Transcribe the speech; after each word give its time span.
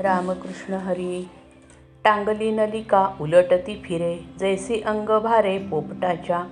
रामकृष्ण 0.00 0.74
हरी. 0.74 1.28
टांगली 2.04 2.50
नलिका 2.50 3.08
उलटती 3.20 3.80
फिरे. 3.84 4.24
जैसी 4.40 4.80
अंग 4.80 5.20
भारे 5.20 5.58
पोपटाच्या. 5.58 6.44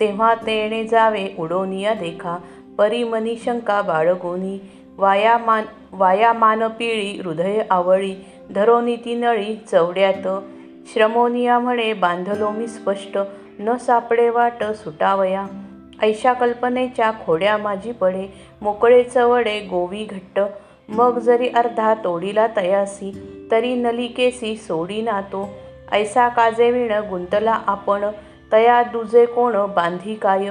तेव्हा 0.00 0.34
तेणे 0.34 0.84
जावे 0.84 1.28
उडोनिया 1.38 1.94
देखा. 1.94 2.38
परी 2.78 3.04
मनी 3.04 3.36
शंका 3.44 3.82
बाळगोनी. 3.82 4.58
वाया 4.96 5.38
मान 5.38 5.64
वाया 5.92 6.32
मान 6.32 6.66
पिळी 6.66 7.20
हृदय 7.20 7.62
आवळी. 7.70 8.14
धरोनी 8.54 8.96
ती 8.96 9.14
नळी 9.14 9.56
चवड्यात. 9.70 10.42
श्रमोनिया 10.86 11.58
म्हणे 11.58 11.92
बांधलो 11.92 12.50
मी 12.50 12.66
स्पष्ट. 12.66 13.18
न 13.58 13.76
सापडे 13.76 14.30
वाट 14.30 14.64
सुटावया. 14.64 15.46
ऐशा 16.02 16.32
कल्पनेच्या 16.32 17.10
खोड्या 17.26 17.56
माझी 17.56 17.92
पडे. 17.92 18.32
मोकळे 18.62 19.04
चवडे 19.04 19.60
गोवी 19.60 20.04
घट्ट. 20.04 20.40
मग 20.88 21.18
जरी 21.18 21.48
अर्धा 21.48 21.94
तोडीला 21.94 22.46
तयासी 22.56 23.10
तरी 23.50 23.74
नलिकेसी 23.74 24.56
सोडी 24.56 25.02
नातो. 25.02 25.48
ऐसा 25.92 26.28
काजे 26.28 26.70
विण 26.70 26.92
गुंतला 27.10 27.58
आपण 27.66 28.04
तया 28.52 28.82
दुजे 28.82 29.26
कोण 29.26 29.52
बांधी 29.52 30.14
काय? 30.14 30.48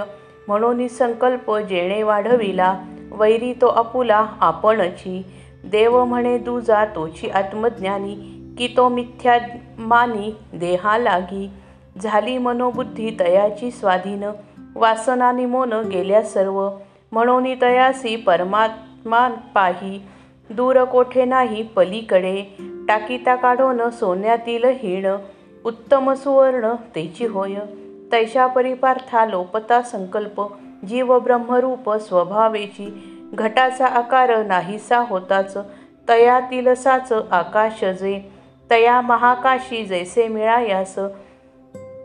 म्हणून 0.48 0.88
संकल्प 0.88 1.56
जेणे 1.56 2.04
वाढविला 2.04 2.80
वैरी 3.12 3.54
तो 3.54 3.68
अपुला 3.68 4.28
आपणची. 4.40 5.26
देव 5.64 6.06
म्हणे 6.06 6.38
दुजा 6.38 6.86
तोची 6.86 7.30
आत्मज्ञानी 7.30 8.16
की 8.58 8.74
तो 8.78 8.90
मिथ्या 8.90 9.38
मानी 9.80 10.36
देहा 10.54 10.98
लागी. 10.98 11.50
झाली 12.02 12.38
मनोबुद्धी 12.38 13.18
तयाची 13.20 13.72
स्वाधीन 13.72 14.24
वासना 14.76 15.32
निमोन 15.32 15.74
गेल्या 15.74 16.22
सर्व. 16.22 16.70
म्हणून 17.12 17.62
तयासी 17.62 18.16
परमात्मा 18.16 19.28
पाही. 19.30 20.02
दूर 20.50 20.84
कोठे 20.84 21.26
नाही 21.26 21.64
पलीकडे. 21.64 22.58
टाकीता 22.88 23.36
काढून 23.36 23.90
सोन्यातील 23.90 24.66
हिण 24.66 25.16
उत्तम 25.66 26.14
सुवर्ण 26.14 26.74
तेची 26.96 27.26
होय. 27.26 27.56
तैशा 28.12 28.48
परिपार्था 28.48 29.26
लोपता 29.26 29.82
संकल्प 29.82 30.46
जीव 30.88 31.20
ब्रह्मरूप 31.20 31.94
स्वभावेची. 31.94 33.14
घटाचा 33.34 33.86
आकार 33.86 34.46
नाहीसा 34.46 34.98
होताच 34.98 35.58
तया 36.10 36.40
तिलसाच 36.40 37.14
आकाश 37.32 37.84
जे. 37.84 38.32
तया 38.70 39.02
महाकाशी 39.02 39.86
जैसे 39.86 40.28
मिळायास 40.28 41.00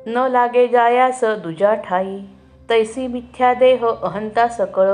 न 0.07 0.27
लागे 0.31 0.69
जायास 0.69 1.25
दुजा 1.25 1.75
ठाई. 1.75 2.19
तैसी 2.71 3.07
मिथ्या 3.07 3.55
देह 3.55 3.87
अहंता 4.03 4.49
सकळ 4.49 4.91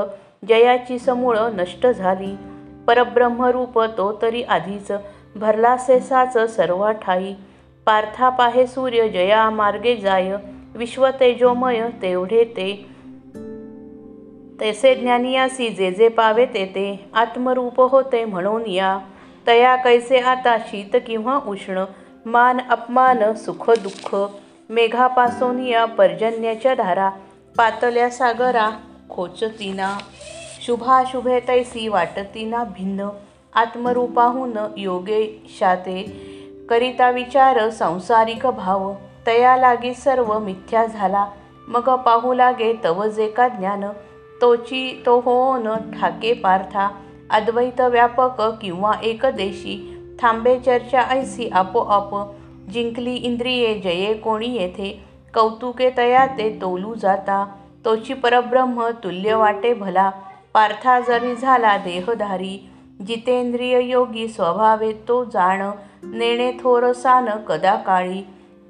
जयाची 0.48 0.98
समूळ 0.98 1.36
नष्ट 1.38 1.86
झाली. 1.86 2.36
परब्रह्मरूप 2.88 3.80
तो 3.80 4.12
तरी 4.22 4.42
आधीच 4.42 4.92
भरलासे 5.36 6.00
साच 6.00 6.38
सर्वा 6.38 6.92
ठाई 6.92 7.34
पार्था 7.86 8.28
पाहे 8.28 8.66
सूर्य 8.66 9.08
जया 9.08 9.50
मार्गे 9.50 9.96
जाय 9.96 10.36
विश्व 10.76 11.10
तेजोमय 11.10 11.88
तेवढे 12.02 12.44
ते. 12.44 12.86
तैसे 14.60 14.94
ज्ञानियासी 14.94 15.68
जे 15.68 15.90
जे 15.90 16.08
पावे 16.08 16.46
ते 16.46 16.64
ते. 16.64 17.10
आत्मरूप 17.14 17.80
होते 17.80 18.24
म्हणून 18.24 18.66
या. 18.66 18.98
तया 19.46 19.76
कैसे 19.76 20.18
आता 20.18 20.58
शीत 20.58 20.96
किंवा 21.06 21.40
उष्ण? 21.46 21.84
मान 22.26 22.58
अपमान 22.70 23.34
सुख 23.34 23.70
दुःख. 23.70 24.16
मेघापासून 24.70 25.66
या 25.66 25.84
पर्जन्याच्या 25.84 26.74
धारा. 26.74 27.10
पातल्या 27.58 28.10
सागरा 28.10 28.70
खोचतीना. 29.10 29.98
शुभाशुभे 30.68 31.38
तैसी 31.40 31.86
वाटतीना 31.88 32.62
भिन्न 32.76 33.08
आत्मरूपाहून 33.56 34.56
योगे 34.78 35.20
शाते 35.58 36.02
करिता 36.70 37.08
विचार 37.10 37.58
संसारिक 37.70 38.44
भाव 38.56 38.92
तया 39.26 39.56
लागी 39.56 39.92
सर्व 39.94 40.38
मिथ्या 40.38 40.84
झाला 40.86 41.24
मग 41.68 41.88
पाहू 42.04 42.32
लागे 42.34 42.72
तव 42.84 43.04
जे 43.16 43.28
का 43.30 43.48
ज्ञान 43.48 43.86
तोची 44.40 44.82
तो 45.06 45.18
होऊन 45.20 45.68
ठाके 45.94 46.32
पार्था 46.44 46.88
अद्वैत 47.30 47.80
व्यापक 47.90 48.42
किंवा 48.62 48.92
एकदेशी 49.04 49.80
थांबे 50.22 50.58
चर्चा 50.58 51.08
ऐसी 51.10 51.48
आपोआप 51.54 52.14
जिंकली 52.72 53.16
इंद्रिये 53.16 53.74
जये 53.84 54.14
कोणी 54.24 54.54
येथे 54.58 54.92
कौतुके 55.34 55.90
तया 55.96 56.26
ते 56.38 56.56
तोलू 56.60 56.94
जाता 56.94 57.44
तोची 57.84 58.14
परब्रह्म 58.14 58.90
तुल्य 59.02 59.34
वाटे 59.34 59.74
भला 59.74 60.10
पार्था 60.58 61.00
जरी 61.00 61.34
झाला 61.34 61.76
देहधारी 61.76 62.70
जितेंद्रिय 63.06 63.80
योगी 63.80 64.28
स्वभावे 64.28 64.92
तो 65.08 65.24
जाण 65.24 65.70
नेणे 66.02 66.52
थोरसान 66.52 67.28
कदा 67.48 67.74
काळी. 67.74 68.22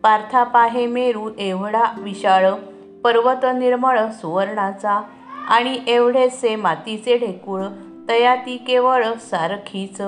पार्था 0.02 0.44
पाहे 0.44 0.86
मेरू 0.86 1.30
एवढा 1.38 1.84
विशाळ 1.98 2.50
पर्वत 3.04 3.44
निर्मळ 3.44 4.10
सुवर्णाचा. 4.10 5.02
आणि 5.48 5.78
एवढेसे 5.86 6.56
मातीचे 6.56 7.18
ढेकूळ 7.18 7.64
तया 8.08 8.34
ती 8.34 8.56
केवळ 8.56 9.04
सारखीच. 9.30 10.00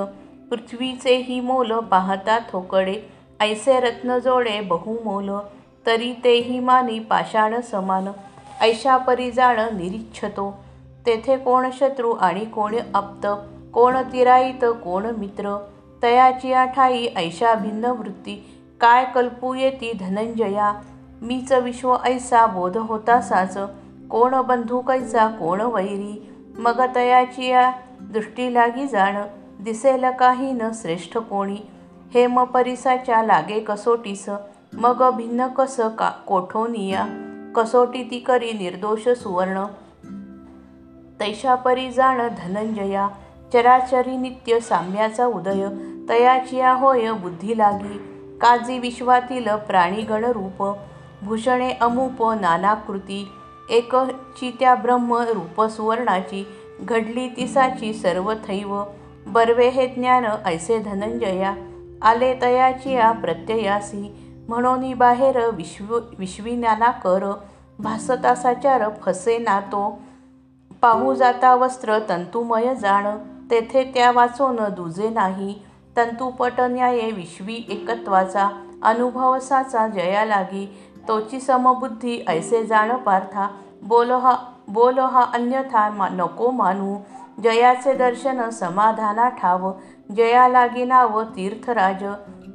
पृथ्वीचेही 0.50 1.40
मोल 1.40 1.72
पाहता 1.72 2.38
थोकडे 2.52 2.96
ऐसे 3.40 3.80
रत्न 3.80 4.18
जोडे 4.18 4.60
बहुमोल. 4.60 5.30
तरी 5.86 6.12
तेही 6.24 6.60
मानी 6.60 6.98
पाषाण 6.98 7.60
समान 7.60 8.08
ऐशा 8.60 8.96
परिजाण 8.96 9.58
निरीच्छतो. 9.58 10.69
तेथे 11.06 11.36
कोण 11.36 11.68
शत्रू 11.72 12.10
आणि 12.12 12.44
कोण 12.44 12.74
आप्त 12.94 13.26
कोण 13.74 13.96
तिराईत 14.12 14.64
कोण 14.84 15.06
मित्र? 15.18 15.56
तयाची 16.02 16.52
आठाई 16.52 17.06
ऐशा 17.16 17.54
भिन्न 17.54 17.84
वृत्ती 17.84 18.34
काय 18.80 19.04
कल्पू 19.14 19.54
येती 19.54 19.92
धनंजया? 20.00 20.72
मीच 21.22 21.52
विश्व 21.52 21.96
ऐसा 22.04 22.46
बोध 22.46 22.76
होता 22.76 23.20
साच 23.20 23.56
कोण 24.10 24.40
बंधू 24.42 24.80
कैसा 24.80 25.26
कोण 25.28 25.60
वैरी? 25.60 26.30
मग 26.58 26.80
तयाची 26.94 27.46
या 27.46 27.70
दृष्टी 28.00 28.52
लागी 28.54 28.86
जाण 28.86 29.22
दिसेल 29.60 30.04
काही 30.10 30.52
न 30.52 30.70
श्रेष्ठ 30.74 31.18
कोणी? 31.18 31.56
हेम 32.14 32.42
परिसाच्या 32.44 33.22
लागे 33.22 33.60
कसोटीस 33.60 34.28
मग 34.72 35.10
भिन्न 35.16 35.46
कस 35.46 35.76
का 35.98 36.08
कोठोनिया 36.26 37.06
कसोटी 37.56 38.02
ती 38.02 38.18
करी 38.18 38.52
निर्दोष 38.52 39.08
सुवर्ण 39.08 39.64
तैशापरी 41.20 41.90
जाण 41.90 42.28
धनंजया 42.38 43.08
चराचरी 43.52 44.16
नित्य 44.16 44.60
साम्याचा 44.60 45.26
उदय 45.26 45.68
तयाचिया 46.08 46.72
होय 46.72 47.12
बुद्धी 47.12 47.58
लागी 47.58 47.98
काजी 48.40 48.78
विश्वातील 48.78 49.48
प्राणीगण 49.68 50.24
रूप 50.24 50.62
भूषणे 51.22 51.70
अमूप 51.80 52.22
नानाकृती 52.40 53.26
एक 53.70 53.94
चित्या 54.40 54.74
ब्रह्म 54.74 55.16
रूप 55.28 55.62
सुवर्णाची 55.62 56.46
घडली 56.80 57.28
तिसाची 57.28 57.92
सर्व 57.94 58.32
थैव 58.48 58.82
बर्वे 59.26 59.68
हे 59.68 59.86
ज्ञान 59.86 60.24
ऐसे 60.44 60.78
धनंजया 60.78 61.54
आले 62.02 62.34
तयाचिया 62.42 63.12
प्रत्ययासी 63.12 64.16
म्हणून 64.48 64.92
बाहेर 64.94 65.38
विश्व 65.50 65.98
विश्विनाना 66.18 66.90
कर 66.90 67.32
भासतासाचार 67.78 68.88
फसे 69.02 69.38
नातो 69.38 70.02
पाहू 70.82 71.14
जाता 71.14 71.54
वस्त्र 71.54 71.98
तंतुमय 71.98 72.74
जाण. 72.74 73.06
तेथे 73.50 73.84
त्या 73.84 74.10
वाचोन 74.10 74.56
दुजे 74.56 75.08
नाही. 75.08 75.62
तंतुपट 75.96 76.60
न्याये 76.60 77.10
विश्वी 77.10 77.66
एकत्वाचा 77.68 78.48
अनुभव 78.82 79.38
साचा 79.38 79.86
जया 79.88 80.24
लागी. 80.24 80.78
तोची 81.08 81.40
समबुद्धी 81.40 82.24
ऐसे 82.28 82.66
जाण 82.66 82.96
पार्था. 82.96 83.48
बोल 83.82 84.10
हा 84.10 84.36
बोल 84.68 84.98
हा 84.98 85.22
अन्यथा 85.22 85.90
मा 85.90 86.08
नको 86.08 86.50
मानू. 86.50 86.96
जयाचे 87.42 87.94
दर्शन 87.94 88.48
समाधाना 88.48 89.28
ठाव. 89.28 89.72
जया 90.16 90.48
लागी 90.48 90.84
नाव 90.84 91.22
तीर्थराज. 91.22 92.04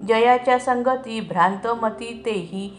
जयाच्या 0.07 0.59
संगती 0.59 1.19
भ्रांतमती 1.19 2.21
तेही. 2.25 2.77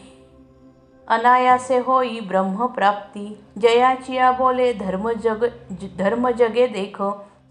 अनायासे 1.07 1.77
होई 1.77 2.19
ब्रह्मप्राप्ती. 2.19 3.43
जयाचिया 3.61 4.31
बोले 4.31 4.73
धर्म 4.73 5.11
जग 5.11 5.45
धर्म 5.99 6.29
जगे 6.29 6.67
देख 6.67 7.01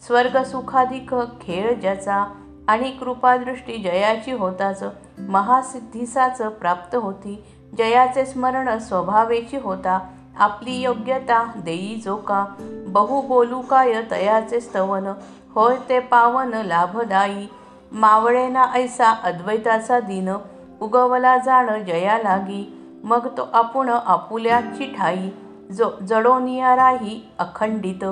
स्वर्ग 0.06 0.42
सुखाधिक 0.42 1.14
खेळ 1.14 1.80
ज्याचा 1.80 2.24
आणि 2.68 2.90
कृपादृष्टी 2.90 3.76
जयाची 3.76 4.32
होताच. 4.32 4.84
महासिद्धीसाच 5.18 6.42
प्राप्त 6.42 6.94
होती. 6.94 7.44
जयाचे 7.78 8.26
स्मरण 8.26 8.78
स्वभावेची 8.78 9.56
होता. 9.56 9.98
आपली 10.38 10.82
योग्यता 10.82 11.52
देई 11.56 12.00
जोका 12.04 12.44
बहु 12.88 13.20
बोलू 13.20 13.60
काय 13.60 14.02
तयाचे 14.10 14.60
स्तवन. 14.60 15.06
होय 15.54 15.76
ते 15.88 15.98
पावन 15.98 16.54
लाभदायी. 16.54 17.48
मावळेना 17.92 18.64
ऐसा 18.74 19.10
अद्वैताचा 19.10 20.00
दिन. 20.00 20.28
उगवला 20.80 21.36
जाण 21.36 21.84
जया 21.84 22.18
लागी. 22.18 22.75
मग 23.06 23.26
तो 23.36 23.48
आपण 23.52 23.88
आपुल्याची 23.88 24.84
ठाई 24.96 25.28
जो 25.72 25.90
जडोनिया 26.08 26.76
राही 26.76 27.20
अखंडित. 27.38 28.04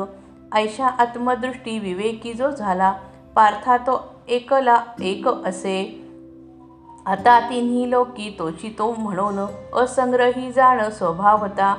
ऐशा 0.53 0.87
आत्मदृष्टी 0.87 1.79
विवेकी 1.79 2.33
जो 2.33 2.51
झाला 2.51 2.93
पार्था 3.35 3.77
तो 3.77 4.15
एकला 4.29 4.77
एक 5.01 5.29
असे. 5.29 5.79
आता 7.07 7.39
तिन्ही 7.41 7.91
लोकी 7.91 8.37
तोची 8.39 8.75
तो 8.79 8.95
म्हणून 8.99 9.39
असंग्रही 9.79 10.53
जाण 10.53 10.89
स्वभावता. 10.89 11.75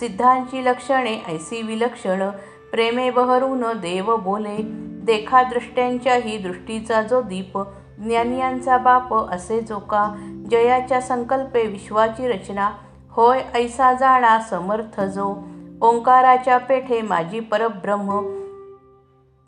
सिद्धांची 0.00 0.64
लक्षणे 0.64 1.16
ऐसी 1.28 1.62
विलक्षण 1.62 2.30
प्रेमे 2.72 3.10
बहरून 3.10 3.64
देव 3.74 4.16
बोले. 4.16 4.56
देखा 5.04 5.42
दृष्ट्यांच्याही 5.42 6.38
दृष्टीचा 6.38 7.02
जो 7.02 7.20
दीप 7.22 7.58
ज्ञानियांचा 7.98 8.78
बाप 8.78 9.14
असे 9.14 9.60
जोका 9.60 10.04
जयाच्या 10.50 11.00
संकल्पे 11.00 11.66
विश्वाची 11.66 12.28
रचना. 12.28 12.70
होय 13.10 13.42
ऐसा 13.54 13.92
जाणा 13.92 14.38
समर्थ 14.40 15.00
जो 15.00 15.34
ओंकाराच्या 15.82 16.58
पेठे 16.58 17.00
माझी 17.02 17.40
परब्रह्म. 17.40 18.20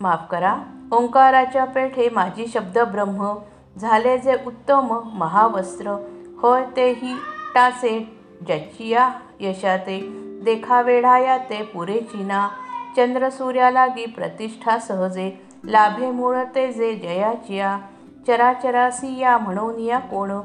माफ 0.01 0.27
करा 0.31 0.57
ओंकाराच्या 0.93 1.65
पेठे 1.65 2.09
माझी 2.09 2.47
शब्द 2.47 2.79
ब्रह्म 2.79 3.35
झाले 3.79 4.19
जे 4.19 4.37
उत्तम 4.47 5.01
महावस्त्र 5.15 5.97
होय 6.39 6.65
तेही 6.77 7.15
टासे 7.55 7.99
ज्याची 8.47 8.89
या 8.89 9.11
यशाते. 9.41 9.99
देखावेढाया 10.45 11.37
ते 11.39 11.63
पुरेचिना 11.63 12.49
चंद्र 12.97 13.29
सूर्या 13.29 13.71
लागी 13.71 14.07
प्रतिष्ठा 14.07 14.79
सहजे 14.79 15.31
लाभे 15.65 16.11
मूळ 16.11 16.37
ते 16.55 16.73
जे 16.73 16.95
जयाचिया. 16.95 17.79
चराचरासी 18.27 19.19
या 19.19 19.39
म्हणून 19.39 19.79
या 19.79 19.99
कोण? 19.99 20.41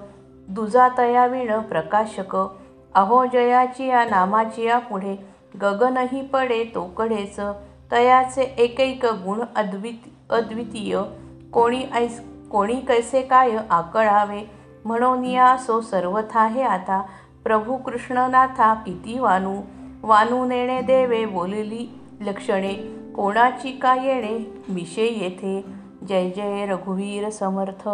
दुजातया 0.47 1.25
विण 1.25 1.59
प्रकाशक. 1.59 2.37
अहो 2.95 3.25
जयाची 3.25 3.87
या 3.87 4.05
नामाची 4.05 4.63
या 4.63 4.79
पुढे. 4.79 5.25
गगनही 5.61 6.21
पडे 6.21 6.63
तोकडेच 6.75 7.39
तयाचे 7.91 8.41
एकैक 8.41 9.05
गुण 9.05 9.41
अद्वित 9.55 10.31
अद्वितीय. 10.31 11.01
कोणी 11.53 11.83
ऐस 11.93 12.21
कोणी 12.51 12.75
कैसे 12.75 13.21
काय 13.21 13.51
आकळावे? 13.69 14.51
म्हणून 14.85 15.25
या 15.25 15.57
सो 15.57 15.81
सर्वथा 15.81 16.47
हे 16.47 16.61
आता. 16.61 17.03
प्रभू 17.43 17.77
कृष्णनाथा 17.77 18.73
किती 18.73 19.19
वानू? 19.19 19.61
वानू 20.03 20.45
नेणे 20.45 20.81
देवे 20.81 21.25
बोलली 21.25 21.99
लक्षणे. 22.21 22.73
कोणाची 23.15 23.71
का 23.71 23.95
येणे? 23.95 24.63
मिशे 24.69 25.03
येथे. 25.03 25.65
जय 26.07 26.29
जय 26.29 26.65
रघुवीर 26.65 27.29
समर्थ. 27.29 27.87